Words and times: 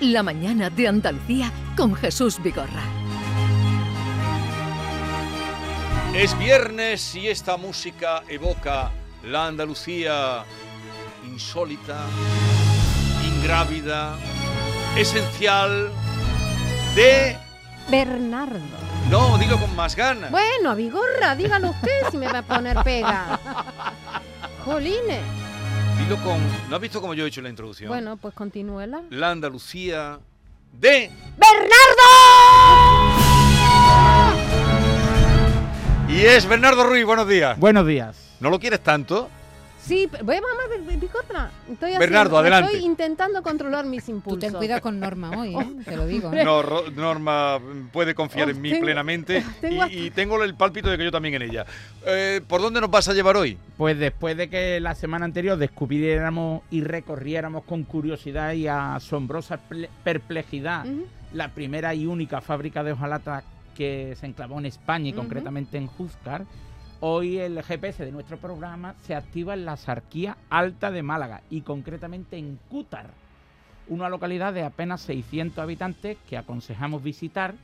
La 0.00 0.22
mañana 0.22 0.70
de 0.70 0.86
Andalucía 0.86 1.50
con 1.76 1.92
Jesús 1.92 2.40
Vigorra. 2.40 2.82
Es 6.14 6.38
viernes 6.38 7.16
y 7.16 7.26
esta 7.26 7.56
música 7.56 8.22
evoca 8.28 8.92
la 9.24 9.46
Andalucía 9.48 10.44
insólita, 11.26 12.06
ingrávida, 13.26 14.16
esencial 14.96 15.90
de... 16.94 17.36
Bernardo. 17.90 18.60
No, 19.10 19.36
dilo 19.36 19.58
con 19.58 19.74
más 19.74 19.96
ganas. 19.96 20.30
Bueno, 20.30 20.76
Vigorra, 20.76 21.34
dígalo 21.34 21.70
usted 21.70 22.10
si 22.12 22.18
me 22.18 22.28
va 22.28 22.38
a 22.38 22.42
poner 22.42 22.76
pega. 22.84 23.40
Jolines. 24.64 25.47
Dilo 25.98 26.16
con... 26.22 26.38
¿No 26.68 26.76
has 26.76 26.82
visto 26.82 27.00
cómo 27.00 27.14
yo 27.14 27.24
he 27.24 27.28
hecho 27.28 27.42
la 27.42 27.48
introducción? 27.48 27.88
Bueno, 27.88 28.16
pues 28.16 28.34
continúela. 28.34 29.02
La 29.10 29.30
Andalucía 29.30 30.18
de... 30.72 31.10
¡Bernardo! 31.36 32.08
Y 36.08 36.20
es 36.20 36.46
Bernardo 36.48 36.84
Ruiz, 36.84 37.04
buenos 37.04 37.28
días. 37.28 37.58
Buenos 37.58 37.86
días. 37.86 38.36
¿No 38.40 38.50
lo 38.50 38.58
quieres 38.58 38.80
tanto? 38.80 39.28
Sí, 39.88 40.08
voy 40.22 40.36
a 40.36 40.40
mamar 40.40 40.98
Vigorra. 41.00 41.50
Estoy 41.70 41.92
Bernardo, 41.98 42.38
haciendo- 42.38 42.38
adelante. 42.38 42.72
Estoy 42.74 42.84
intentando 42.86 43.42
controlar 43.42 43.86
mis 43.86 44.04
Tú 44.04 44.10
impulsos. 44.12 44.40
ten 44.40 44.52
cuidado 44.52 44.80
con 44.82 45.00
Norma 45.00 45.30
hoy, 45.30 45.54
¿eh? 45.56 45.66
te 45.84 45.96
lo 45.96 46.06
digo. 46.06 46.30
No, 46.30 46.62
Ro- 46.62 46.90
Norma 46.90 47.58
puede 47.92 48.14
confiar 48.14 48.48
Oh, 48.48 48.50
en 48.50 48.60
mí 48.60 48.70
tengo- 48.70 48.84
plenamente 48.84 49.42
tengo 49.60 49.86
y, 49.86 50.06
y 50.06 50.10
tengo 50.10 50.42
el 50.44 50.54
pálpito 50.54 50.90
de 50.90 50.98
que 50.98 51.04
yo 51.04 51.10
también 51.10 51.34
en 51.34 51.42
ella. 51.42 51.64
Eh, 52.06 52.40
¿Por 52.46 52.60
dónde 52.60 52.80
nos 52.80 52.90
vas 52.90 53.08
a 53.08 53.14
llevar 53.14 53.36
hoy? 53.36 53.56
Pues 53.76 53.98
después 53.98 54.36
de 54.36 54.48
que 54.50 54.78
la 54.80 54.94
semana 54.94 55.24
anterior 55.24 55.56
descubriéramos 55.58 56.62
y 56.70 56.82
recorriéramos 56.82 57.64
con 57.64 57.84
curiosidad 57.84 58.52
y 58.52 58.68
asombrosa 58.68 59.58
ple- 59.68 59.88
perplejidad 60.04 60.86
Ujú. 60.86 61.06
la 61.32 61.48
primera 61.48 61.94
y 61.94 62.06
única 62.06 62.40
fábrica 62.40 62.84
de 62.84 62.92
hojalata 62.92 63.42
que 63.74 64.16
se 64.20 64.26
enclavó 64.26 64.58
en 64.58 64.66
España 64.66 65.08
y 65.08 65.12
Ujú. 65.12 65.20
concretamente 65.20 65.78
en 65.78 65.86
Júzcar, 65.86 66.44
hoy 67.00 67.38
el 67.38 67.62
GPS 67.62 68.04
de 68.04 68.12
nuestro 68.12 68.38
programa 68.38 68.94
se 69.02 69.14
activa 69.14 69.54
en 69.54 69.64
la 69.64 69.76
Sarquía 69.76 70.36
Alta 70.50 70.90
de 70.90 71.02
Málaga 71.02 71.42
y 71.50 71.62
concretamente 71.62 72.36
en 72.36 72.58
Cútar, 72.68 73.10
una 73.88 74.08
localidad 74.08 74.52
de 74.52 74.64
apenas 74.64 75.00
600 75.02 75.58
habitantes 75.58 76.18
que 76.28 76.36
aconsejamos 76.36 77.02
visitar, 77.02 77.54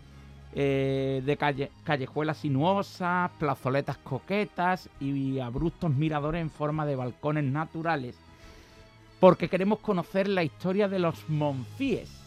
eh, 0.54 1.20
de 1.24 1.36
calle, 1.36 1.70
callejuelas 1.82 2.38
sinuosas, 2.38 3.30
plazoletas 3.38 3.98
coquetas 3.98 4.88
y 5.00 5.40
abruptos 5.40 5.90
miradores 5.90 6.40
en 6.40 6.50
forma 6.50 6.86
de 6.86 6.94
balcones 6.94 7.44
naturales, 7.44 8.16
porque 9.18 9.48
queremos 9.48 9.80
conocer 9.80 10.28
la 10.28 10.44
historia 10.44 10.88
de 10.88 11.00
los 11.00 11.28
Monfíes. 11.28 12.23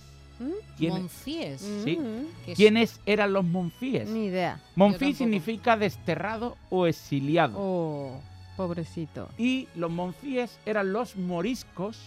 ¿Quiénes- 0.77 0.99
Monfíes. 0.99 1.61
Sí. 1.83 1.97
Mm, 1.97 2.53
¿Quiénes 2.55 2.99
eran 3.05 3.33
los 3.33 3.43
Monfíes? 3.45 4.07
Ni 4.09 4.25
idea. 4.25 4.59
Monfí 4.75 5.13
significa 5.13 5.77
desterrado 5.77 6.57
o 6.69 6.85
exiliado. 6.87 7.57
Oh, 7.59 8.21
pobrecito. 8.55 9.29
Y 9.37 9.67
los 9.75 9.91
monfíes 9.91 10.59
eran 10.65 10.93
los 10.93 11.15
moriscos 11.15 11.99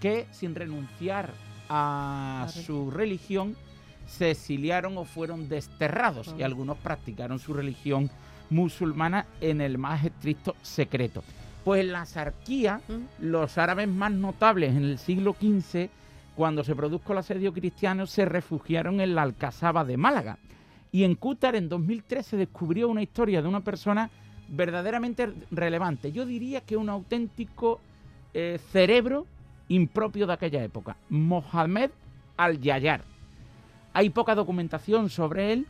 que, 0.00 0.26
sin 0.32 0.54
renunciar 0.54 1.32
a 1.68 2.46
su 2.64 2.90
religión, 2.90 3.56
se 4.06 4.30
exiliaron 4.30 4.96
o 4.96 5.04
fueron 5.04 5.48
desterrados. 5.48 6.34
Y 6.38 6.42
algunos 6.42 6.76
practicaron 6.78 7.38
su 7.38 7.52
religión 7.52 8.10
musulmana 8.50 9.26
en 9.40 9.60
el 9.60 9.76
más 9.78 10.04
estricto 10.04 10.56
secreto. 10.62 11.22
Pues 11.64 11.82
en 11.82 11.92
la 11.92 12.06
Sarquía, 12.06 12.80
¿Mm? 12.88 13.26
los 13.26 13.58
árabes 13.58 13.88
más 13.88 14.10
notables 14.12 14.70
en 14.74 14.84
el 14.84 14.98
siglo 14.98 15.36
XV, 15.38 15.90
cuando 16.38 16.62
se 16.62 16.76
produjo 16.76 17.10
el 17.10 17.18
asedio 17.18 17.52
cristiano, 17.52 18.06
se 18.06 18.24
refugiaron 18.24 19.00
en 19.00 19.16
la 19.16 19.22
Alcazaba 19.22 19.84
de 19.84 19.96
Málaga. 19.96 20.38
Y 20.92 21.02
en 21.02 21.16
Cútar, 21.16 21.56
en 21.56 21.68
2003, 21.68 22.24
se 22.24 22.36
descubrió 22.36 22.88
una 22.88 23.02
historia 23.02 23.42
de 23.42 23.48
una 23.48 23.64
persona 23.64 24.08
verdaderamente 24.46 25.32
relevante. 25.50 26.12
Yo 26.12 26.24
diría 26.24 26.60
que 26.60 26.76
un 26.76 26.90
auténtico 26.90 27.80
eh, 28.34 28.60
cerebro 28.70 29.26
impropio 29.66 30.28
de 30.28 30.34
aquella 30.34 30.62
época. 30.62 30.96
Mohamed 31.08 31.90
Al-Yayar. 32.36 33.02
Hay 33.92 34.10
poca 34.10 34.36
documentación 34.36 35.10
sobre 35.10 35.52
él, 35.52 35.66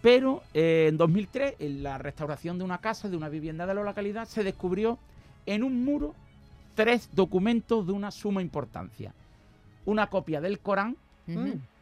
pero 0.00 0.42
eh, 0.54 0.86
en 0.88 0.96
2003, 0.96 1.56
en 1.58 1.82
la 1.82 1.98
restauración 1.98 2.56
de 2.56 2.64
una 2.64 2.78
casa, 2.78 3.10
de 3.10 3.18
una 3.18 3.28
vivienda 3.28 3.66
de 3.66 3.74
la 3.74 3.82
localidad, 3.82 4.26
se 4.26 4.44
descubrió 4.44 4.98
en 5.44 5.62
un 5.62 5.84
muro 5.84 6.14
tres 6.74 7.10
documentos 7.12 7.86
de 7.86 7.92
una 7.92 8.10
suma 8.10 8.40
importancia. 8.40 9.12
Una 9.86 10.08
copia 10.08 10.40
del 10.40 10.58
Corán 10.60 10.96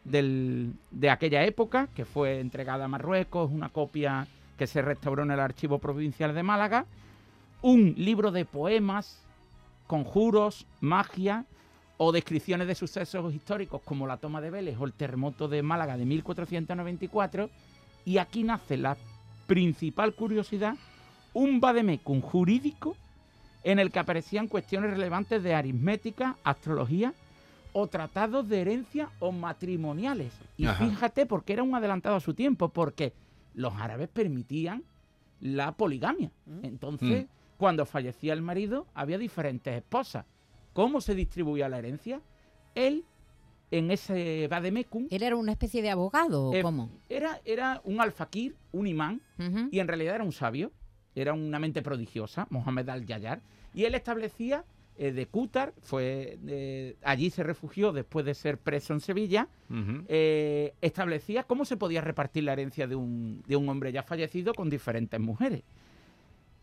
del- 0.04 0.72
de 0.90 1.10
aquella 1.10 1.44
época, 1.44 1.88
que 1.94 2.04
fue 2.04 2.40
entregada 2.40 2.84
a 2.84 2.88
Marruecos, 2.88 3.50
una 3.50 3.68
copia 3.70 4.26
que 4.56 4.66
se 4.66 4.80
restauró 4.82 5.22
en 5.24 5.30
el 5.32 5.40
Archivo 5.40 5.78
Provincial 5.78 6.34
de 6.34 6.42
Málaga, 6.42 6.86
un 7.62 7.94
libro 7.98 8.30
de 8.30 8.44
poemas, 8.44 9.20
conjuros, 9.86 10.66
magia 10.80 11.44
o 11.96 12.12
descripciones 12.12 12.66
de 12.66 12.74
sucesos 12.74 13.34
históricos 13.34 13.80
como 13.84 14.06
la 14.06 14.16
toma 14.16 14.40
de 14.40 14.50
Vélez 14.50 14.76
o 14.78 14.84
el 14.84 14.92
terremoto 14.92 15.48
de 15.48 15.62
Málaga 15.62 15.96
de 15.96 16.04
1494, 16.04 17.50
y 18.04 18.18
aquí 18.18 18.42
nace 18.44 18.76
la 18.76 18.96
principal 19.46 20.14
curiosidad, 20.14 20.74
un 21.32 21.60
vademecum 21.60 22.20
jurídico 22.20 22.96
en 23.62 23.78
el 23.78 23.90
que 23.90 23.98
aparecían 23.98 24.48
cuestiones 24.48 24.90
relevantes 24.90 25.42
de 25.42 25.54
aritmética, 25.54 26.36
astrología 26.44 27.12
o 27.74 27.88
tratados 27.88 28.48
de 28.48 28.60
herencia 28.60 29.10
o 29.18 29.32
matrimoniales. 29.32 30.32
Y 30.56 30.66
Ajá. 30.66 30.86
fíjate 30.86 31.26
porque 31.26 31.52
era 31.52 31.62
un 31.64 31.74
adelantado 31.74 32.16
a 32.16 32.20
su 32.20 32.32
tiempo, 32.32 32.70
porque 32.70 33.12
los 33.52 33.74
árabes 33.74 34.08
permitían 34.08 34.84
la 35.40 35.72
poligamia. 35.72 36.30
Mm. 36.46 36.64
Entonces, 36.64 37.26
cuando 37.58 37.84
fallecía 37.84 38.32
el 38.32 38.42
marido, 38.42 38.86
había 38.94 39.18
diferentes 39.18 39.74
esposas. 39.74 40.24
¿Cómo 40.72 41.00
se 41.00 41.14
distribuía 41.16 41.68
la 41.68 41.78
herencia? 41.78 42.20
Él, 42.76 43.04
en 43.72 43.90
ese 43.90 44.46
vademecum, 44.48 45.08
¿Él 45.10 45.22
era 45.24 45.34
una 45.34 45.52
especie 45.52 45.82
de 45.82 45.90
abogado 45.90 46.50
o 46.50 46.54
eh, 46.54 46.62
cómo? 46.62 46.90
era, 47.08 47.40
era 47.44 47.80
un 47.84 48.00
alfaquir, 48.00 48.56
un 48.72 48.86
imán, 48.86 49.20
y 49.70 49.80
en 49.80 49.88
realidad 49.88 50.14
era 50.14 50.24
un 50.24 50.32
sabio, 50.32 50.70
era 51.16 51.32
una 51.32 51.58
mente 51.58 51.82
prodigiosa, 51.82 52.46
Mohamed 52.50 52.88
al-Yayar, 52.88 53.42
y 53.72 53.84
él 53.84 53.94
establecía 53.96 54.64
eh, 54.96 55.12
de 55.12 55.26
Cútar, 55.26 55.74
fue 55.82 56.38
eh, 56.46 56.96
allí 57.02 57.30
se 57.30 57.42
refugió 57.42 57.92
después 57.92 58.24
de 58.24 58.34
ser 58.34 58.58
preso 58.58 58.92
en 58.92 59.00
Sevilla, 59.00 59.48
eh, 60.08 60.74
establecía 60.80 61.42
cómo 61.42 61.64
se 61.64 61.76
podía 61.76 62.00
repartir 62.00 62.44
la 62.44 62.52
herencia 62.52 62.86
de 62.86 62.94
un, 62.94 63.42
de 63.46 63.56
un 63.56 63.68
hombre 63.68 63.90
ya 63.90 64.04
fallecido 64.04 64.54
con 64.54 64.70
diferentes 64.70 65.18
mujeres. 65.18 65.62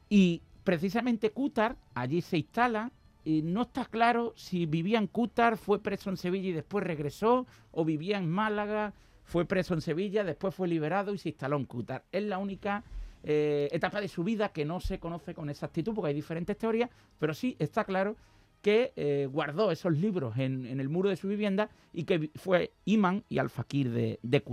Y 0.07 0.41
precisamente 0.63 1.31
Cútar 1.31 1.75
allí 1.93 2.21
se 2.21 2.37
instala. 2.37 2.91
Y 3.23 3.43
no 3.43 3.63
está 3.63 3.85
claro 3.85 4.33
si 4.35 4.65
vivía 4.65 4.97
en 4.97 5.05
Cútar, 5.05 5.55
fue 5.57 5.79
preso 5.79 6.09
en 6.09 6.17
Sevilla 6.17 6.49
y 6.49 6.53
después 6.53 6.83
regresó, 6.83 7.45
o 7.71 7.85
vivía 7.85 8.17
en 8.17 8.27
Málaga, 8.27 8.93
fue 9.25 9.45
preso 9.45 9.75
en 9.75 9.81
Sevilla, 9.81 10.23
después 10.23 10.55
fue 10.55 10.67
liberado 10.67 11.13
y 11.13 11.19
se 11.19 11.29
instaló 11.29 11.57
en 11.57 11.65
Cútar. 11.65 12.03
Es 12.11 12.23
la 12.23 12.39
única 12.39 12.83
eh, 13.23 13.69
etapa 13.71 14.01
de 14.01 14.07
su 14.07 14.23
vida 14.23 14.49
que 14.49 14.65
no 14.65 14.79
se 14.79 14.99
conoce 14.99 15.33
con 15.33 15.49
exactitud, 15.49 15.93
porque 15.93 16.09
hay 16.09 16.13
diferentes 16.15 16.57
teorías, 16.57 16.89
pero 17.19 17.33
sí 17.33 17.55
está 17.59 17.83
claro 17.83 18.15
que 18.61 18.93
eh, 18.95 19.27
guardó 19.31 19.71
esos 19.71 19.97
libros 19.97 20.37
en, 20.37 20.65
el 20.79 20.89
muro 20.89 21.09
de 21.09 21.15
su 21.15 21.27
vivienda 21.27 21.69
y 21.93 22.03
que 22.03 22.29
fue 22.35 22.71
imán 22.85 23.23
y 23.29 23.39
alfaquir 23.39 23.91
de, 23.91 24.19
de. 24.21 24.43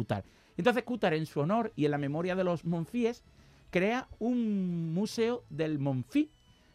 Entonces 0.56 0.82
Cútar, 0.82 1.14
en 1.14 1.26
su 1.26 1.40
honor 1.40 1.72
y 1.76 1.84
en 1.84 1.90
la 1.90 1.98
memoria 1.98 2.34
de 2.34 2.44
los 2.44 2.64
monfíes, 2.64 3.22
crea 3.70 4.08
un 4.18 4.92
museo 4.94 5.44
del 5.50 5.78
monfí, 5.78 6.30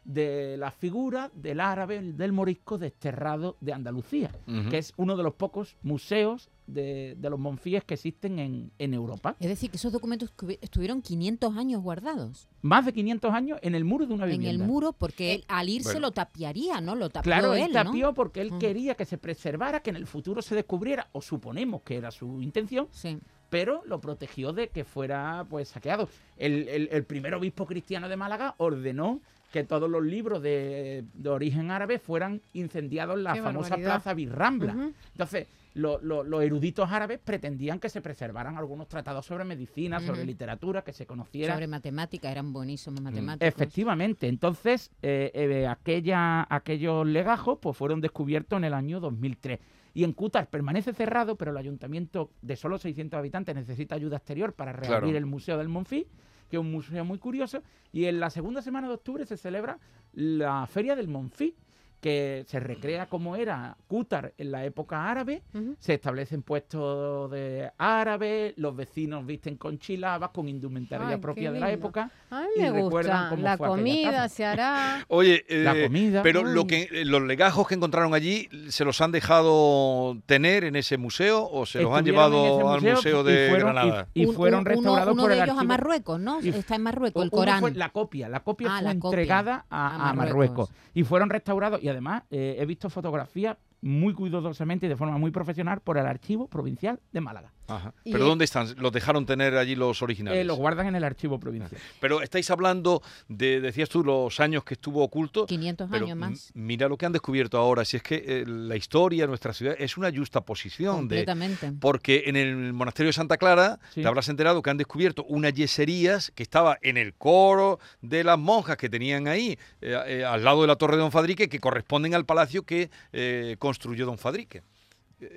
de 0.05 0.57
la 0.57 0.71
figura 0.71 1.31
del 1.33 1.59
árabe, 1.61 2.01
del 2.01 2.31
morisco 2.33 2.77
desterrado 2.77 3.55
de 3.61 3.73
Andalucía, 3.73 4.31
que 4.69 4.77
es 4.77 4.93
uno 4.97 5.15
de 5.15 5.23
los 5.23 5.33
pocos 5.35 5.77
museos 5.81 6.49
de, 6.67 7.15
de 7.17 7.29
los 7.29 7.39
monfíes 7.39 7.83
que 7.83 7.93
existen 7.95 8.39
en, 8.39 8.71
en 8.79 8.93
Europa. 8.93 9.35
Es 9.39 9.47
decir, 9.49 9.69
que 9.69 9.77
esos 9.77 9.91
documentos 9.91 10.33
estuvi- 10.35 10.57
estuvieron 10.61 11.01
500 11.01 11.57
años 11.57 11.81
guardados 11.81 12.47
Más 12.61 12.85
de 12.85 12.93
500 12.93 13.33
años 13.33 13.59
en 13.61 13.75
el 13.75 13.83
muro 13.85 14.05
de 14.05 14.13
una 14.13 14.25
en 14.25 14.31
vivienda. 14.31 14.63
el 14.63 14.69
muro 14.69 14.93
porque 14.93 15.35
él, 15.35 15.45
al 15.47 15.67
irse 15.69 15.89
Bueno. 15.93 16.07
lo 16.07 16.11
tapiaría, 16.11 16.79
¿no? 16.81 16.95
Lo 16.95 17.09
tapió 17.09 17.29
Claro, 17.29 17.53
él 17.53 17.63
él, 17.63 17.73
¿no? 17.73 17.83
tapió 17.83 18.13
porque 18.13 18.41
él 18.41 18.51
quería 18.59 18.95
que 18.95 19.05
se 19.05 19.17
preservara, 19.17 19.81
que 19.81 19.89
en 19.89 19.97
el 19.97 20.07
futuro 20.07 20.41
se 20.41 20.55
descubriera, 20.55 21.07
o 21.11 21.21
suponemos 21.21 21.81
que 21.81 21.97
era 21.97 22.11
su 22.11 22.41
intención, 22.41 22.87
Sí. 22.91 23.19
pero 23.49 23.83
lo 23.85 23.99
protegió 23.99 24.53
de 24.53 24.69
que 24.69 24.83
fuera 24.85 25.45
pues 25.49 25.69
saqueado. 25.69 26.07
El, 26.37 26.67
el- 26.69 26.89
el 26.91 27.03
primer 27.05 27.33
obispo 27.35 27.65
cristiano 27.65 28.07
de 28.09 28.15
Málaga 28.17 28.55
ordenó 28.57 29.19
que 29.53 29.63
todos 29.63 29.87
los 29.87 30.03
libros 30.03 30.41
de, 30.41 31.05
de 31.13 31.29
origen 31.29 31.69
árabe 31.69 31.99
fueran 31.99 32.41
incendiados 32.53 33.15
en 33.17 33.23
la 33.23 33.33
Qué 33.33 33.41
famosa 33.43 33.69
barbaridad. 33.69 33.91
Plaza 34.01 34.13
Birrambla. 34.15 34.91
Entonces, 35.11 35.47
lo- 35.75 35.99
lo- 36.01 36.23
los 36.23 36.41
eruditos 36.43 36.91
árabes 36.91 37.19
pretendían 37.23 37.79
que 37.79 37.87
se 37.89 38.01
preservaran 38.01 38.57
algunos 38.57 38.87
tratados 38.87 39.27
sobre 39.27 39.43
medicina, 39.43 39.99
sobre 39.99 40.25
literatura, 40.25 40.83
que 40.83 40.91
se 40.91 41.05
conociera 41.05 41.53
Sobre 41.53 41.67
matemáticas, 41.67 42.31
eran 42.31 42.51
buenísimos 42.51 42.99
Mm. 42.99 43.03
matemáticos. 43.03 43.47
Efectivamente, 43.47 44.27
entonces 44.27 44.89
eh, 45.03 45.29
eh, 45.35 45.67
aquella, 45.67 46.47
aquellos 46.49 47.05
legajos 47.05 47.59
pues, 47.61 47.77
fueron 47.77 48.01
descubiertos 48.01 48.57
en 48.57 48.63
el 48.63 48.73
año 48.73 48.99
2003. 48.99 49.59
Y 49.93 50.03
en 50.03 50.13
Cútar 50.13 50.47
permanece 50.47 50.93
cerrado, 50.93 51.35
pero 51.35 51.51
el 51.51 51.57
ayuntamiento 51.57 52.31
de 52.41 52.55
solo 52.55 52.79
600 52.79 53.19
habitantes 53.19 53.53
necesita 53.55 53.93
ayuda 53.93 54.17
exterior 54.17 54.53
para 54.53 54.73
reabrir 54.73 55.11
Claro. 55.11 55.17
el 55.19 55.25
Museo 55.27 55.59
del 55.59 55.69
Monfí, 55.69 56.07
que 56.53 56.57
es 56.57 56.61
un 56.61 56.71
museo 56.71 57.03
muy 57.03 57.17
curioso. 57.17 57.63
Y 57.91 58.05
en 58.05 58.19
la 58.19 58.29
segunda 58.29 58.61
semana 58.61 58.87
de 58.87 58.93
octubre 58.93 59.25
se 59.25 59.37
celebra 59.37 59.79
la 60.13 60.67
Feria 60.67 60.95
del 60.95 61.07
Monfí, 61.07 61.55
que 62.03 62.43
se 62.47 62.59
recrea 62.59 63.07
como 63.07 63.37
era 63.37 63.77
Cútar 63.87 64.33
en 64.37 64.51
la 64.51 64.65
época 64.65 65.09
árabe. 65.09 65.41
Se 65.79 65.93
establecen 65.93 66.41
puestos 66.43 67.31
de 67.31 67.71
árabes, 67.77 68.53
los 68.57 68.75
vecinos 68.75 69.25
visten 69.25 69.55
con 69.55 69.79
chilabas, 69.79 70.31
con 70.31 70.49
indumentaria 70.49 71.07
Ay, 71.07 71.17
propia 71.17 71.51
de 71.53 71.61
la 71.61 71.71
época. 71.71 72.11
A 72.29 72.41
mí 72.41 72.47
y 72.57 72.59
me 72.59 72.71
recuerdan 72.73 73.17
gusta. 73.21 73.29
cómo 73.29 73.41
La 73.43 73.57
fue 73.57 73.67
comida 73.69 74.27
se 74.27 74.43
hará. 74.43 75.05
Oye, 75.07 75.45
La 75.47 75.77
eh, 75.77 75.83
comida. 75.85 76.23
pero 76.23 76.43
lo 76.43 76.67
que 76.67 76.89
eh, 76.91 77.05
los 77.05 77.21
legajos 77.21 77.67
que 77.69 77.75
encontraron 77.75 78.13
allí 78.13 78.49
se 78.67 78.83
los 78.83 78.99
han 78.99 79.13
dejado 79.13 80.17
tener 80.25 80.65
en 80.65 80.75
ese 80.75 80.97
museo 80.97 81.47
o 81.49 81.65
se 81.65 81.81
los 81.81 81.91
han 81.93 81.99
Estuvieron 82.05 82.31
llevado 82.31 82.69
al 82.69 82.81
museo 82.81 83.21
y 83.21 83.23
de 83.31 83.49
fueron, 83.49 83.73
Granada. 83.73 84.07
Y, 84.13 84.25
fueron 84.25 84.59
un- 84.59 84.65
restaurados 84.65 85.13
uno 85.13 85.21
por 85.23 85.31
de 85.31 85.37
el 85.37 85.43
ellos 85.43 85.57
a 85.57 85.63
Marruecos, 85.63 86.19
¿no? 86.19 86.41
y- 86.41 86.49
Está 86.49 86.75
en 86.75 86.81
Marruecos, 86.81 87.23
el 87.23 87.31
Corán. 87.31 87.59
fue 87.61 87.71
la 87.71 87.89
copia, 87.89 88.27
la 88.27 88.41
copia 88.41 88.67
Ah, 88.71 88.75
fue 88.79 88.83
la 88.83 88.91
entregada 88.91 89.65
a, 89.69 89.87
A 89.87 90.09
a 90.09 90.13
Marruecos. 90.13 90.69
Marruecos. 90.69 90.69
y 90.93 91.03
fueron 91.03 91.29
restaurados 91.29 91.81
y 91.81 91.87
además 91.93 92.23
eh, 92.29 92.57
he 92.59 92.65
visto 92.65 92.89
fotografías 92.89 93.57
muy 93.81 94.13
cuidadosamente 94.13 94.85
y 94.85 94.89
de 94.89 94.95
forma 94.95 95.17
muy 95.17 95.31
profesional 95.31 95.81
por 95.81 95.97
el 95.97 96.05
Archivo 96.05 96.47
Provincial 96.47 96.99
de 97.11 97.21
Málaga. 97.21 97.51
Ajá. 97.67 97.93
Y- 98.03 98.11
¿Pero 98.11 98.25
dónde 98.25 98.45
están? 98.45 98.67
¿Los 98.77 98.91
dejaron 98.91 99.25
tener 99.25 99.55
allí 99.55 99.75
los 99.75 100.01
originales? 100.01 100.41
Eh, 100.41 100.43
los 100.43 100.57
guardan 100.57 100.87
en 100.87 100.95
el 100.95 101.03
Archivo 101.03 101.39
Provincial. 101.39 101.79
Pero 102.01 102.21
estáis 102.21 102.49
hablando 102.51 103.01
de, 103.29 103.61
decías 103.61 103.87
tú, 103.89 104.03
los 104.03 104.39
años 104.39 104.63
que 104.63 104.73
estuvo 104.73 105.01
oculto. 105.03 105.45
500 105.45 105.89
Pero 105.89 106.05
años 106.05 106.17
más. 106.17 106.51
mira 106.53 106.87
lo 106.89 106.97
que 106.97 107.05
han 107.05 107.11
descubierto 107.13 107.57
ahora, 107.57 107.85
si 107.85 107.97
es 107.97 108.03
que 108.03 108.15
eh, 108.27 108.43
la 108.45 108.75
historia 108.75 109.23
de 109.23 109.27
nuestra 109.29 109.53
ciudad 109.53 109.75
es 109.79 109.97
una 109.97 110.11
justa 110.11 110.41
posición 110.41 111.07
de, 111.07 111.25
Completamente. 111.25 111.71
Porque 111.79 112.23
en 112.27 112.35
el 112.35 112.73
monasterio 112.73 113.07
de 113.09 113.13
Santa 113.13 113.37
Clara 113.37 113.79
Sí. 113.93 114.01
te 114.01 114.07
habrás 114.07 114.27
enterado 114.29 114.61
que 114.61 114.69
han 114.69 114.77
descubierto 114.77 115.23
unas 115.23 115.53
yeserías 115.53 116.31
que 116.35 116.43
estaba 116.43 116.77
en 116.81 116.97
el 116.97 117.13
coro 117.13 117.79
de 118.01 118.23
las 118.23 118.37
monjas 118.37 118.77
que 118.77 118.89
tenían 118.89 119.27
ahí, 119.27 119.57
eh, 119.81 119.97
eh, 120.07 120.25
al 120.25 120.43
lado 120.43 120.61
de 120.61 120.67
la 120.67 120.75
torre 120.75 120.95
de 120.97 121.01
Don 121.01 121.11
Fadrique, 121.11 121.47
que 121.49 121.59
corresponden 121.59 122.13
al 122.13 122.25
palacio 122.25 122.63
que 122.63 122.89
eh, 123.13 123.55
construyó 123.59 124.05
Don 124.05 124.17
Fadrique. 124.17 124.63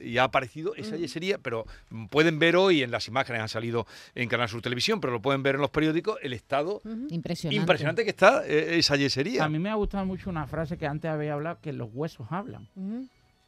Y 0.02 0.18
ha 0.18 0.24
aparecido 0.24 0.74
esa 0.74 0.96
yesería, 0.96 1.38
pero 1.38 1.64
pueden 2.10 2.38
ver 2.38 2.56
hoy 2.56 2.82
en 2.82 2.90
las 2.90 3.06
imágenes, 3.08 3.40
han 3.42 3.48
salido 3.48 3.86
en 4.14 4.28
Canal 4.28 4.48
Sur 4.48 4.60
Televisión, 4.62 5.00
pero 5.00 5.12
lo 5.12 5.22
pueden 5.22 5.42
ver 5.42 5.54
en 5.56 5.60
los 5.60 5.70
periódicos, 5.70 6.18
el 6.22 6.32
estado. 6.32 6.82
Impresionante. 7.10 7.54
impresionante 7.60 8.04
que 8.04 8.10
está 8.10 8.44
eh, 8.46 8.78
esa 8.78 8.96
yesería. 8.96 9.44
A 9.44 9.48
mí 9.48 9.58
me 9.58 9.70
ha 9.70 9.74
gustado 9.74 10.04
mucho 10.04 10.28
una 10.30 10.46
frase 10.46 10.76
que 10.76 10.86
antes 10.86 11.10
había 11.10 11.34
hablado, 11.34 11.58
que 11.60 11.72
los 11.72 11.88
huesos 11.92 12.26
hablan. 12.30 12.68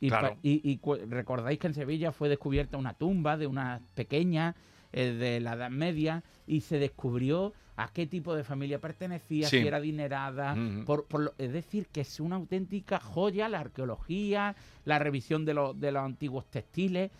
Y, 0.01 0.09
Claro. 0.11 0.29
pa- 0.35 0.37
y- 0.43 0.61
y 0.63 0.77
cu- 0.79 0.95
recordáis 1.09 1.59
que 1.59 1.67
en 1.67 1.75
Sevilla 1.75 2.13
fue 2.13 2.29
descubierta 2.29 2.77
una 2.77 2.95
tumba 2.95 3.37
de 3.37 3.49
una 3.49 3.81
pequeña 3.97 4.55
eh, 4.93 5.13
de 5.13 5.41
la 5.41 5.55
Edad 5.55 5.71
Media 5.71 6.23
y 6.47 6.61
se 6.63 6.79
descubrió 6.79 7.53
a 7.77 7.93
qué 7.93 8.07
tipo 8.07 8.35
de 8.35 8.43
familia 8.43 8.81
pertenecía, 8.81 9.49
Sí. 9.49 9.61
si 9.61 9.67
era 9.69 9.77
adinerada. 9.77 10.57
Por- 10.85 11.07
por 11.07 11.21
lo- 11.21 11.35
es 11.39 11.53
decir, 11.53 11.87
que 11.93 12.01
es 12.01 12.19
una 12.19 12.35
auténtica 12.37 12.99
joya 12.99 13.49
la 13.49 13.61
arqueología, 13.61 14.57
la 14.85 14.99
revisión 14.99 15.45
de, 15.45 15.55
los- 15.55 15.79
de 15.79 15.93
los 15.93 16.03
antiguos 16.05 16.47
textiles. 16.51 17.11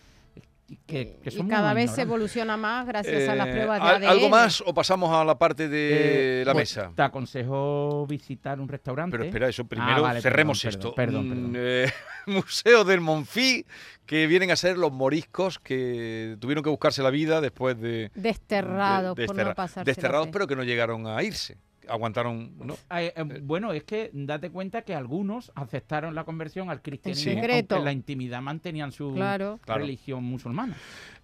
Que, 0.85 1.17
que 1.23 1.29
y 1.29 1.31
son 1.31 1.47
cada 1.47 1.73
vez 1.73 1.89
se 1.89 2.03
evoluciona 2.03 2.55
más 2.55 2.85
gracias 2.85 3.27
a 3.27 3.33
las 3.33 3.47
Eh, 3.47 3.51
pruebas 3.53 3.81
de 3.81 3.87
¿al- 3.87 3.95
ADN. 3.95 4.05
¿Algo 4.07 4.29
más 4.29 4.61
o 4.63 4.71
pasamos 4.71 5.11
a 5.11 5.25
la 5.25 5.35
parte 5.35 5.67
de 5.67 6.41
Eh, 6.41 6.45
la 6.45 6.53
pues, 6.53 6.77
mesa? 6.77 6.91
Te 6.95 7.01
aconsejo 7.01 8.05
visitar 8.07 8.59
un 8.59 8.67
restaurante. 8.67 9.13
Pero 9.17 9.23
espera, 9.23 9.49
eso 9.49 9.65
primero 9.65 9.93
Ah, 9.95 9.99
vale, 10.01 10.21
cerremos 10.21 10.61
perdón, 10.61 10.77
esto. 10.79 10.93
perdón, 10.95 11.25
Mm, 11.25 11.29
perdón. 11.31 11.53
eh, 11.55 11.91
Museo 12.27 12.83
del 12.83 13.01
Monfí, 13.01 13.65
que 14.05 14.27
vienen 14.27 14.51
a 14.51 14.55
ser 14.55 14.77
los 14.77 14.91
moriscos 14.91 15.59
que 15.59 16.37
tuvieron 16.39 16.63
que 16.63 16.69
buscarse 16.69 17.01
la 17.03 17.09
vida 17.09 17.41
después 17.41 17.79
de... 17.79 18.11
Desterrados 18.15 19.15
de- 19.15 19.25
por 19.27 19.35
desterra- 19.35 19.49
no 19.49 19.55
pasarse 19.55 19.89
Desterrados, 19.89 20.29
pero 20.31 20.47
que 20.47 20.55
no 20.55 20.63
llegaron 20.63 21.07
a 21.07 21.21
irse. 21.23 21.57
Aguantaron, 21.87 22.55
¿no? 22.59 22.75
Eh, 22.95 23.11
eh, 23.15 23.23
bueno, 23.41 23.73
es 23.73 23.83
que 23.83 24.11
date 24.13 24.51
cuenta 24.51 24.83
que 24.83 24.93
algunos 24.93 25.51
aceptaron 25.55 26.13
la 26.13 26.23
conversión 26.23 26.69
al 26.69 26.83
cristianismo, 26.83 27.31
En 27.31 27.37
secreto. 27.41 27.75
aunque 27.75 27.81
en 27.81 27.85
la 27.85 27.91
intimidad 27.93 28.41
mantenían 28.43 28.91
su. 28.91 29.11
Claro. 29.15 29.59
religión 29.65 30.23
musulmana. 30.23 30.77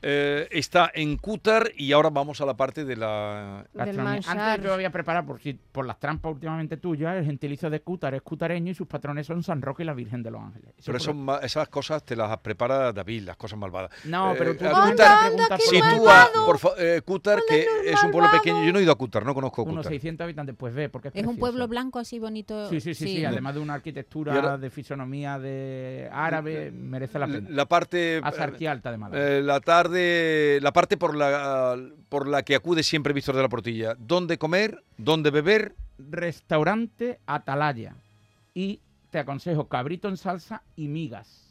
Eh, 0.07 0.48
está 0.52 0.92
en 0.94 1.18
Cútar 1.18 1.72
y 1.75 1.92
ahora 1.92 2.12
vamos 2.12 2.40
a 2.40 2.46
la 2.46 2.56
parte 2.56 2.86
de 2.86 2.96
la... 2.96 3.66
Gastronomía. 3.74 4.22
Antes 4.28 4.63
yo 4.63 4.72
había 4.72 4.92
preparado, 4.92 5.25
por, 5.25 5.40
si, 5.42 5.54
por 5.54 5.84
las 5.88 6.00
trampas 6.00 6.31
últimamente 6.31 6.78
tuyas, 6.78 7.16
el 7.18 7.25
gentilicio 7.25 7.72
de 7.72 7.80
Cútar 7.80 8.13
es 8.13 8.22
cutareño 8.22 8.69
y 8.72 8.75
sus 8.75 8.86
patrones 8.86 9.25
son 9.25 9.42
San 9.42 9.63
Roque 9.63 9.81
y 9.81 9.88
la 9.88 9.96
Virgen 9.96 10.22
de 10.22 10.30
los 10.30 10.44
Ángeles. 10.44 10.75
Eso 10.78 10.92
Pero 10.92 11.13
ma- 11.16 11.40
esas 11.40 11.69
cosas 11.69 12.04
te 12.04 12.16
las 12.16 12.38
prepara 12.38 12.94
David, 12.94 13.24
las 13.24 13.36
cosas 13.36 13.57
malvadas. 13.57 13.90
No, 14.06 14.34
Eh, 14.34 14.36
pero 14.38 14.56
tú, 14.56 14.66
a 14.66 14.69
tú 14.69 14.75
Cútar- 14.75 14.90
Anda, 14.92 15.19
preguntas 15.22 15.50
anda, 15.52 15.90
Sitúa, 15.90 16.30
por 16.46 16.60
fa- 16.60 16.74
eh, 16.78 17.01
Cútar, 17.04 17.40
que 17.50 17.66
es 17.86 18.04
un 18.04 18.12
pueblo 18.12 18.30
pequeño. 18.30 18.63
Yo 18.63 18.74
no 18.74 18.78
he 18.78 18.84
ido 18.84 18.92
a 18.92 18.96
Cútar, 19.00 19.25
no 19.25 19.34
conozco 19.34 19.63
unos 19.63 19.78
Cútar. 19.78 19.92
600 19.92 20.24
habitantes, 20.25 20.56
pues 20.56 20.72
ve, 20.75 20.88
porque 20.90 21.08
es 21.08 21.16
Es 21.16 21.25
un 21.25 21.38
pueblo 21.38 21.68
blanco 21.68 21.98
así 21.98 22.19
bonito. 22.19 22.69
Sí, 22.69 22.80
sí, 22.80 22.94
sí, 22.94 23.08
sí, 23.08 23.25
además 23.25 23.56
de 23.56 23.60
una 23.60 23.74
arquitectura 23.74 24.36
ahora- 24.36 24.58
de 24.60 24.69
fisonomía 24.69 25.40
de 25.40 26.10
árabe, 26.12 26.69
merece 26.69 27.18
la 27.18 27.25
pena. 27.25 27.48
La 27.50 27.66
parte... 27.66 28.22
Azarquía 28.24 28.72
Alta 28.72 28.92
de 28.92 28.98
Málaga. 29.00 29.28
Eh, 29.28 29.42
la 29.42 29.60
tarde, 29.62 29.94
la 30.62 30.71
parte 30.74 30.97
por 30.97 31.15
la, 31.15 31.77
por 32.09 32.27
la 32.27 32.44
que 32.44 32.56
acude 32.56 32.83
siempre 32.83 33.13
Víctor 33.13 33.36
de 33.36 33.42
la 33.42 33.50
Portilla. 33.50 33.95
¿Dónde 33.97 34.38
comer? 34.38 34.83
¿Dónde 34.97 35.31
beber? 35.31 35.75
restaurante 35.97 37.19
Atalaya 37.25 37.95
y 38.53 38.81
te 39.09 39.19
aconsejo 39.19 39.68
cabrito 39.68 40.07
en 40.07 40.18
salsa 40.18 40.63
y 40.75 40.88
migas. 40.88 41.42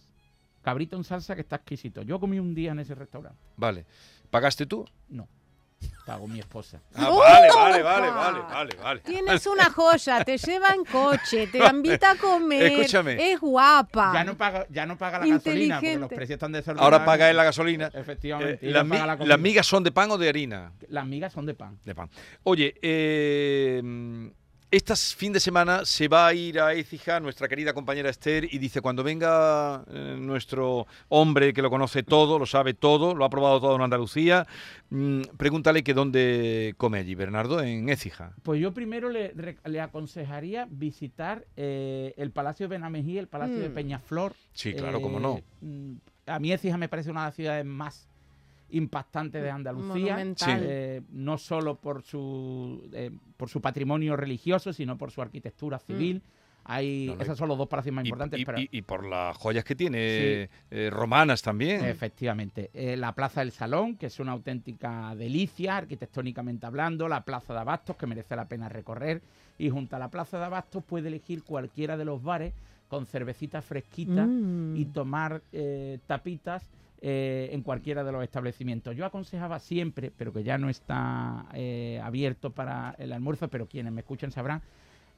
Cabrito 0.62 0.96
en 0.96 1.04
salsa 1.04 1.34
que 1.34 1.42
está 1.42 1.56
exquisito. 1.56 2.02
Yo 2.02 2.18
comí 2.18 2.38
un 2.38 2.54
día 2.54 2.72
en 2.72 2.78
ese 2.78 2.94
restaurante. 2.94 3.38
Vale. 3.56 3.84
¿Pagaste 4.30 4.66
tú? 4.66 4.86
No. 5.08 5.28
Pagó 6.06 6.26
mi 6.28 6.38
esposa. 6.38 6.80
Ah, 6.94 7.08
¡Oh! 7.10 7.18
vale, 7.18 7.48
vale, 7.54 7.82
vale, 7.82 8.10
vale, 8.10 8.40
vale, 8.40 8.76
vale. 8.82 9.00
Tienes 9.00 9.46
una 9.46 9.70
joya, 9.70 10.22
te 10.24 10.36
lleva 10.36 10.70
en 10.74 10.84
coche, 10.84 11.46
te 11.46 11.58
invita 11.70 12.10
a 12.12 12.16
comer, 12.16 12.62
Escúchame. 12.64 13.32
es 13.32 13.40
guapa. 13.40 14.12
Ya 14.12 14.24
no 14.24 14.36
paga, 14.36 14.66
ya 14.70 14.84
no 14.86 14.98
paga 14.98 15.20
la 15.20 15.26
gasolina 15.26 15.76
porque 15.76 15.96
los 15.98 16.08
precios 16.08 16.30
están 16.36 16.52
desordenados. 16.52 16.84
Ahora 16.92 17.04
paga 17.04 17.30
él 17.30 17.36
la 17.36 17.44
gasolina. 17.44 17.90
Efectivamente. 17.94 18.64
Eh, 18.66 18.68
y 18.68 18.72
las, 18.72 18.84
mi- 18.84 18.96
la. 18.98 19.16
¿Las 19.16 19.38
migas 19.40 19.66
son 19.66 19.82
de 19.82 19.92
pan 19.92 20.10
o 20.10 20.18
de 20.18 20.28
harina? 20.28 20.72
Las 20.88 21.06
migas 21.06 21.32
son 21.32 21.46
de 21.46 21.54
pan. 21.54 21.78
De 21.84 21.94
pan. 21.94 22.10
Oye, 22.42 22.74
eh, 22.82 23.82
este 24.76 24.94
fin 24.96 25.32
de 25.32 25.40
semana 25.40 25.84
se 25.84 26.08
va 26.08 26.26
a 26.26 26.34
ir 26.34 26.58
a 26.60 26.72
Écija 26.74 27.20
nuestra 27.20 27.48
querida 27.48 27.72
compañera 27.72 28.10
Esther 28.10 28.48
y 28.52 28.58
dice, 28.58 28.80
cuando 28.80 29.02
venga 29.04 29.84
eh, 29.88 30.16
nuestro 30.18 30.86
hombre 31.08 31.52
que 31.52 31.62
lo 31.62 31.70
conoce 31.70 32.02
todo, 32.02 32.38
lo 32.38 32.46
sabe 32.46 32.74
todo, 32.74 33.14
lo 33.14 33.24
ha 33.24 33.30
probado 33.30 33.60
todo 33.60 33.76
en 33.76 33.82
Andalucía, 33.82 34.46
mm, 34.90 35.20
pregúntale 35.36 35.84
que 35.84 35.94
dónde 35.94 36.74
come 36.76 36.98
allí, 36.98 37.14
Bernardo, 37.14 37.60
en 37.62 37.88
Écija. 37.88 38.32
Pues 38.42 38.60
yo 38.60 38.72
primero 38.74 39.08
le, 39.10 39.32
aconsejaría 39.80 40.66
visitar 40.70 41.44
eh, 41.56 42.12
el 42.16 42.30
Palacio 42.32 42.66
de 42.68 42.76
Benamejí, 42.76 43.18
el 43.18 43.28
Palacio 43.28 43.58
de 43.58 43.68
Mm. 43.68 43.74
Peñaflor. 43.74 44.34
Sí, 44.52 44.74
claro, 44.74 45.00
cómo 45.00 45.20
no. 45.20 45.40
mm, 45.60 45.94
A 46.26 46.38
mí 46.38 46.52
Écija 46.52 46.76
me 46.78 46.88
parece 46.88 47.10
una 47.10 47.20
de 47.20 47.26
las 47.28 47.34
ciudades 47.36 47.64
más 47.64 48.08
impactantes 48.74 49.42
de 49.42 49.50
Andalucía. 49.50 50.16
Eh, 50.46 51.02
no 51.10 51.38
solo 51.38 51.76
por 51.76 52.02
su, 52.02 52.88
eh, 52.92 53.10
por 53.36 53.48
su 53.48 53.60
patrimonio 53.60 54.16
religioso, 54.16 54.72
sino 54.72 54.96
por 54.98 55.10
su 55.10 55.22
arquitectura 55.22 55.78
civil. 55.78 56.22
Hay, 56.66 57.08
No, 57.08 57.16
no, 57.16 57.22
esos 57.22 57.36
son 57.36 57.48
los 57.48 57.58
dos 57.58 57.68
palacios 57.68 57.94
más 57.94 58.06
Y, 58.06 58.08
importantes. 58.08 58.40
y- 58.40 58.44
pero- 58.46 58.58
y- 58.58 58.68
y 58.72 58.80
por 58.82 59.04
las 59.06 59.36
joyas 59.36 59.64
que 59.64 59.74
tiene, 59.74 60.48
eh, 60.70 60.88
romanas 60.90 61.42
también. 61.42 61.84
Efectivamente. 61.84 62.70
Eh, 62.72 62.96
la 62.96 63.12
Plaza 63.14 63.40
del 63.40 63.52
Salón, 63.52 63.96
que 63.96 64.06
es 64.06 64.18
una 64.18 64.32
auténtica 64.32 65.14
delicia, 65.14 65.76
arquitectónicamente 65.76 66.64
hablando. 66.64 67.06
La 67.06 67.22
Plaza 67.22 67.52
de 67.52 67.60
Abastos, 67.60 67.96
que 67.96 68.06
merece 68.06 68.34
la 68.34 68.48
pena 68.48 68.70
recorrer. 68.70 69.20
Y 69.58 69.68
junto 69.68 69.94
a 69.96 69.98
la 69.98 70.08
Plaza 70.08 70.38
de 70.38 70.46
Abastos 70.46 70.82
puede 70.84 71.08
elegir 71.08 71.42
cualquiera 71.44 71.98
de 71.98 72.06
los 72.06 72.22
bares 72.22 72.54
con 72.88 73.04
cervecita 73.04 73.60
fresquita 73.60 74.24
Mm. 74.24 74.74
y 74.76 74.84
tomar 74.86 75.42
eh, 75.52 75.98
tapitas 76.06 76.66
eh, 77.06 77.50
en 77.52 77.62
cualquiera 77.62 78.02
de 78.02 78.12
los 78.12 78.24
establecimientos. 78.24 78.96
Yo 78.96 79.04
aconsejaba 79.04 79.58
siempre, 79.58 80.10
pero 80.10 80.32
que 80.32 80.42
ya 80.42 80.56
no 80.56 80.70
está 80.70 81.44
eh, 81.52 82.00
abierto 82.02 82.50
para 82.52 82.94
el 82.98 83.12
almuerzo, 83.12 83.48
pero 83.48 83.66
quienes 83.68 83.92
me 83.92 84.00
escuchen 84.00 84.30
sabrán, 84.30 84.62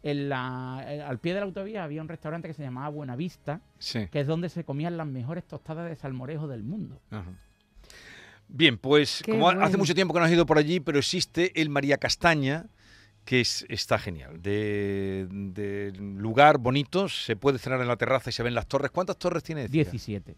en 0.02 0.28
la- 0.28 0.84
eh, 0.88 1.00
al 1.00 1.18
pie 1.20 1.32
de 1.34 1.40
la 1.40 1.46
autovía 1.46 1.84
había 1.84 2.02
un 2.02 2.08
restaurante 2.08 2.48
que 2.48 2.54
se 2.54 2.62
llamaba 2.64 2.88
Buenavista, 2.88 3.60
Sí. 3.78 4.08
que 4.10 4.18
es 4.20 4.26
donde 4.26 4.48
se 4.48 4.64
comían 4.64 4.96
las 4.96 5.06
mejores 5.06 5.44
tostadas 5.44 5.88
de 5.88 5.94
salmorejo 5.94 6.48
del 6.48 6.64
mundo. 6.64 7.00
Ajá. 7.10 7.30
Bien, 8.48 8.78
pues 8.78 9.22
Qué 9.24 9.32
como 9.32 9.48
ha- 9.48 9.64
hace 9.64 9.76
mucho 9.76 9.94
tiempo 9.94 10.12
que 10.12 10.20
no 10.20 10.26
has 10.26 10.32
ido 10.32 10.44
por 10.46 10.58
allí, 10.58 10.80
pero 10.80 10.98
existe 10.98 11.60
el 11.60 11.68
María 11.68 11.98
Castaña, 11.98 12.66
que 13.24 13.40
es- 13.40 13.64
está 13.68 13.96
genial. 13.98 14.40
De, 14.42 15.26
de 15.30 15.92
lugar 15.98 16.58
bonito, 16.58 17.08
se 17.08 17.34
puede 17.36 17.58
cenar 17.58 17.80
en 17.80 17.88
la 17.88 17.96
terraza 17.96 18.30
y 18.30 18.32
se 18.32 18.42
ven 18.42 18.54
las 18.54 18.66
torres. 18.66 18.90
¿Cuántas 18.90 19.16
torres 19.18 19.42
tiene? 19.42 19.62
Écija? 19.62 19.72
17. 19.90 20.36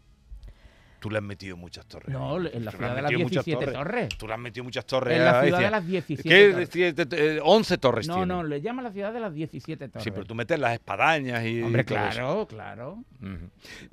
Tú 1.01 1.11
le 1.11 1.19
has 1.19 1.25
metido 1.25 1.57
muchas 1.57 1.87
torres. 1.87 2.09
No, 2.09 2.37
en 2.39 2.65
la 2.65 2.71
ciudad 2.73 2.95
de 2.97 3.03
las 3.03 3.11
metido 3.13 3.21
muchas 3.29 3.45
17 3.45 3.73
torres. 3.73 4.09
Tú 4.19 4.27
le 4.27 4.33
has 4.35 4.39
metido 4.41 4.65
muchas 4.65 4.85
torres. 4.87 5.17
En 5.19 5.25
la 5.25 5.43
ciudad 5.45 5.61
de 5.61 5.71
las 5.71 5.87
17 5.87 6.29
¿Qué? 6.29 6.51
torres. 6.51 6.71
Dieci- 6.73 7.09
eh, 7.17 7.41
11 7.43 7.79
torres 7.79 8.09
No, 8.09 8.15
tiene. 8.15 8.27
no, 8.27 8.43
le 8.43 8.61
llama 8.61 8.83
la 8.83 8.91
ciudad 8.91 9.13
de 9.13 9.21
las 9.21 9.33
17 9.33 9.89
torres. 9.89 10.03
Sí, 10.05 10.11
pero 10.11 10.25
tú 10.25 10.35
metes 10.35 10.59
las 10.59 10.73
espadañas 10.75 11.45
y. 11.47 11.63
Hombre, 11.63 11.85
todo 11.85 11.99
eso. 11.99 12.47
claro, 12.47 12.47
claro. 12.49 13.05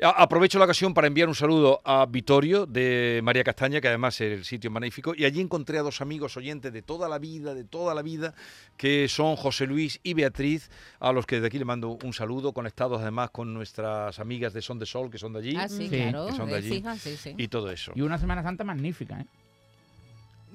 Aprovecho 0.02 0.60
la 0.60 0.66
ocasión 0.66 0.94
para 0.94 1.08
enviar 1.08 1.28
un 1.28 1.36
saludo 1.36 1.82
a 1.84 2.06
Vitorio 2.06 2.66
de 2.66 3.22
María 3.24 3.44
Castaña, 3.44 3.82
que 3.82 3.88
además 3.88 4.20
el 4.22 4.44
sitio 4.44 4.70
es 4.70 4.74
magnífico, 4.74 5.14
y 5.16 5.26
allí 5.26 5.42
encontré 5.42 5.78
a 5.78 5.82
dos 5.82 6.02
amigos 6.02 6.36
oyentes 6.38 6.72
de 6.74 6.82
toda 6.82 7.08
la 7.10 7.20
vida, 7.20 7.54
de 7.54 7.64
toda 7.64 7.94
la 7.96 8.02
vida, 8.02 8.34
que 8.78 9.08
son 9.08 9.36
José 9.36 9.66
Luis 9.68 10.00
y 10.04 10.14
Beatriz, 10.14 10.70
a 11.00 11.12
los 11.12 11.26
que 11.26 11.40
de 11.40 11.48
aquí 11.48 11.58
le 11.60 11.66
mando 11.66 11.98
un 12.04 12.14
saludo, 12.14 12.54
conectados 12.54 13.02
además 13.02 13.30
con 13.32 13.54
nuestras 13.54 14.20
amigas 14.20 14.54
de 14.54 14.62
Son 14.62 14.80
de 14.80 14.86
Sol, 14.86 15.10
que 15.10 15.18
son 15.18 15.34
de 15.34 15.40
allí, 15.40 15.56
Ah, 15.58 15.68
sí, 15.70 15.88
Sí, 15.88 15.90
claro. 15.90 16.28
que 16.28 16.34
son 16.34 16.50
de 16.50 16.56
allí. 16.56 16.84
Sí, 16.98 17.18
sí. 17.18 17.36
y 17.38 17.48
todo 17.48 17.72
eso. 17.72 17.92
Y 17.96 18.02
una 18.02 18.18
Semana 18.18 18.44
Santa 18.44 18.64
magnífica, 18.64 19.20
¿eh? 19.20 19.26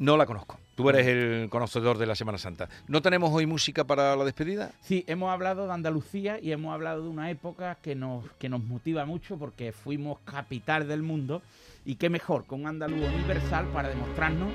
No 0.01 0.17
la 0.17 0.25
conozco. 0.25 0.59
Tú 0.77 0.89
eres 0.89 1.07
el 1.07 1.51
conocedor 1.51 1.99
de 1.99 2.07
la 2.07 2.15
Semana 2.15 2.39
Santa. 2.39 2.71
¿No 2.89 3.03
tenemos 3.03 3.31
hoy 3.35 3.45
música 3.45 3.85
para 3.85 4.17
la 4.17 4.25
despedida? 4.25 4.71
Sí, 4.81 5.05
hemos 5.07 5.31
hablado 5.31 5.67
de 5.67 5.75
Andalucía 5.75 6.41
y 6.41 6.53
hemos 6.53 6.73
hablado 6.73 7.03
de 7.03 7.09
una 7.11 7.31
época 7.31 7.77
que 7.83 7.95
nos, 7.95 8.25
que 8.39 8.49
nos 8.49 8.65
motiva 8.65 9.05
mucho 9.05 9.37
porque 9.37 9.73
fuimos 9.73 10.19
capital 10.25 10.89
del 10.89 11.03
mundo 11.03 11.43
y 11.85 11.97
qué 11.97 12.09
mejor 12.09 12.47
con 12.47 12.63
un 12.63 12.69
andaluz 12.69 13.03
universal 13.09 13.67
para 13.75 13.91
demostrarnos 13.91 14.55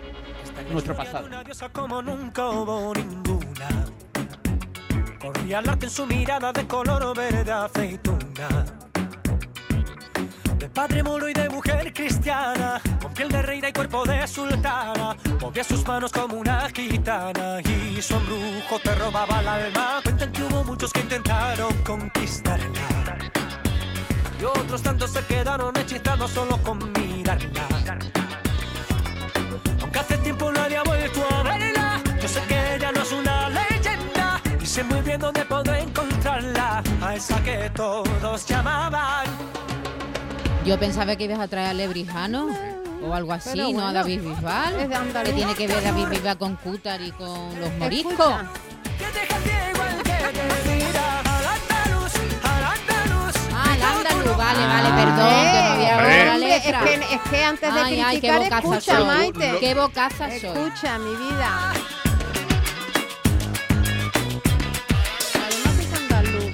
nuestro 0.72 0.96
pasado. 0.96 1.28
Una 1.28 1.44
diosa 1.44 1.70
como 1.70 2.02
nunca 2.02 2.50
hubo 2.50 2.92
ninguna. 2.96 3.86
Corría 5.20 5.60
el 5.60 5.70
arte 5.70 5.86
en 5.86 5.92
su 5.92 6.08
mirada 6.08 6.52
de 6.54 6.66
color 6.66 7.16
verde 7.16 7.52
aceituna. 7.52 8.85
Padre 10.76 11.04
moro 11.04 11.30
y 11.30 11.34
de 11.34 11.48
mujer 11.48 11.94
cristiana, 11.94 12.82
con 13.02 13.14
piel 13.14 13.30
de 13.30 13.42
reina 13.42 13.70
y 13.70 13.72
cuerpo 13.72 14.04
de 14.04 14.28
sultana, 14.28 15.16
movía 15.40 15.64
sus 15.64 15.88
manos 15.88 16.12
como 16.12 16.36
una 16.36 16.70
gitana 16.70 17.62
y 17.62 18.02
su 18.02 18.14
embrujo 18.14 18.78
te 18.84 18.94
robaba 18.96 19.40
el 19.40 19.48
alma. 19.48 20.02
Cuentan 20.04 20.34
que 20.34 20.44
hubo 20.44 20.66
muchos 20.66 20.92
que 20.92 21.00
intentaron 21.00 21.74
conquistarla 21.78 23.18
y 24.38 24.44
otros 24.44 24.84
tantos 24.84 25.12
se 25.12 25.24
quedaron 25.26 25.74
hechizados 25.78 26.32
solo 26.32 26.58
con 26.62 26.78
mirarla. 26.92 27.68
Aunque 29.82 30.00
hace 30.00 30.18
tiempo 30.18 30.52
nadie 30.52 30.76
ha 30.76 30.84
vuelto 30.84 31.26
a 31.34 31.44
verla, 31.44 32.02
yo 32.22 32.28
sé 32.28 32.42
que 32.50 32.76
ella 32.76 32.92
no 32.92 33.02
es 33.02 33.12
una 33.14 33.50
leyenda 33.50 34.42
y 34.62 34.66
sé 34.66 34.84
muy 34.84 35.00
bien 35.00 35.22
dónde 35.22 35.46
puedo 35.46 35.74
encontrarla, 35.74 36.84
a 37.02 37.16
esa 37.16 37.42
que 37.44 37.72
todos 37.74 38.46
llamaban. 38.46 39.26
Yo 40.66 40.80
pensaba 40.80 41.16
que 41.16 41.26
ibas 41.26 41.40
a 41.40 41.48
traer 41.48 41.68
a 41.70 41.74
Lebrijano 41.74 42.48
o 43.04 43.14
algo 43.14 43.34
así, 43.34 43.50
Pero 43.54 43.70
¿no? 43.70 43.88
A 43.88 43.94
David 43.94 44.22
Bisbal. 44.22 44.74
es 44.74 44.80
de 44.82 44.88
¿Qué 44.90 44.96
Andaluz. 44.96 45.36
tiene 45.36 45.56
que 45.56 45.68
ver 45.68 45.84
David 45.84 46.08
Bisbal 46.10 46.38
con 46.38 46.56
Cútar 46.56 47.02
y 47.02 47.12
con 47.12 47.60
los 47.60 47.72
moriscos? 47.78 48.34
Que 48.98 49.06
que. 49.06 49.56
Ah, 53.54 53.76
vale, 54.38 54.66
vale, 54.68 54.88
Ah, 54.88 54.96
perdón, 54.96 55.16
que 55.16 55.22
no 55.24 55.30
eh, 55.30 55.72
había 55.72 55.98
hombre, 55.98 56.14
oído 56.14 56.26
la 56.26 56.34
hombre, 56.34 56.56
es 56.58 56.66
letra. 56.66 56.80
que, 56.84 57.16
es 57.16 57.22
que 57.30 57.44
antes 57.44 57.74
de 57.74 57.80
Ay, 57.80 58.02
ay, 58.02 58.22
qué 58.22 58.28
criticar, 58.28 58.40
bocaza 58.62 58.78
escucha, 58.78 58.98
soy. 58.98 59.06
Maite. 59.08 59.58
Qué 59.60 59.74
bocaza 59.76 60.28
soy. 60.28 60.36
Escucha, 60.38 61.00
mi 61.00 61.16
vida. 61.16 61.74
Además 65.36 65.80
es 65.80 65.94
andaluz 65.94 66.54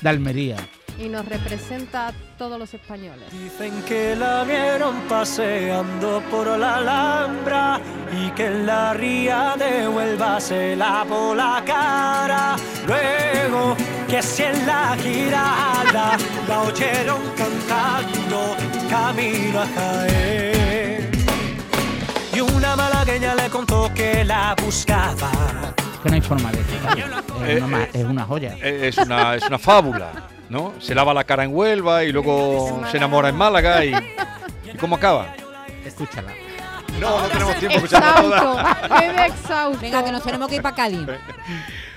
De 0.00 0.08
Almería. 0.08 0.56
Y 0.98 1.08
nos 1.08 1.24
representa 1.26 2.08
a 2.08 2.12
todos 2.36 2.58
los 2.58 2.74
españoles. 2.74 3.24
Dicen 3.32 3.82
que 3.86 4.16
la 4.16 4.44
vieron 4.44 4.96
paseando 5.08 6.20
por 6.30 6.46
la 6.58 6.76
Alhambra 6.76 7.80
y 8.12 8.30
que 8.32 8.46
en 8.46 8.66
la 8.66 8.92
ría 8.94 9.54
de 9.58 9.88
Huelva 9.88 10.40
se 10.40 10.74
lavó 10.76 11.34
la 11.34 11.62
cara. 11.64 12.56
Luego 12.86 13.76
que 14.08 14.22
si 14.22 14.42
en 14.42 14.66
la 14.66 14.96
girada 15.00 16.16
la 16.48 16.60
oyeron 16.62 17.20
cantando 17.36 18.56
camino 18.90 19.60
a 19.60 19.66
Jaén. 19.66 21.10
Y 22.34 22.40
una 22.40 22.76
malagueña 22.76 23.34
le 23.34 23.48
contó 23.50 23.90
que 23.94 24.24
la 24.24 24.54
buscaba. 24.64 25.30
Que 26.02 26.08
no 26.08 26.14
hay 26.14 26.20
forma 26.20 26.50
de 26.52 26.58
explicarlo. 26.60 27.18
Eh, 27.44 27.52
Es 27.54 27.58
una, 27.58 27.66
ma- 27.66 27.82
eh, 27.84 27.90
es 27.94 28.04
una 28.04 28.24
joya. 28.24 28.56
Eh, 28.62 28.88
Es 28.88 28.98
una, 28.98 29.34
es 29.34 29.46
una 29.46 29.58
fábula, 29.58 30.12
¿no? 30.48 30.74
Se 30.80 30.94
lava 30.94 31.14
la 31.14 31.24
cara 31.24 31.44
en 31.44 31.54
Huelva 31.54 32.04
y 32.04 32.12
luego 32.12 32.82
se 32.90 32.96
enamora 32.96 33.28
en 33.28 33.36
Málaga 33.36 33.84
y... 33.84 33.92
¿Y 34.74 34.76
cómo 34.76 34.96
acaba? 34.96 35.34
Escúchala. 35.84 36.32
No, 37.00 37.20
no 37.20 37.28
tenemos 37.28 37.56
tiempo 37.56 37.78
de 37.78 37.84
escucharla 37.84 38.40
toda. 38.40 39.26
Exhausto. 39.26 39.80
Venga, 39.80 40.04
que 40.04 40.12
nos 40.12 40.22
tenemos 40.22 40.48
que 40.48 40.56
ir 40.56 40.62
para 40.62 40.76
Cádiz. 40.76 41.06